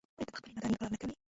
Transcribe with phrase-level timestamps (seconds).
[0.15, 1.13] ولې ته په خپلې نادانۍ اقرار نه کوې.